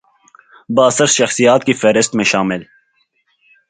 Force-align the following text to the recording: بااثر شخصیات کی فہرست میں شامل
بااثر 0.69 1.05
شخصیات 1.05 1.63
کی 1.63 1.73
فہرست 1.73 2.15
میں 2.15 2.23
شامل 2.23 2.63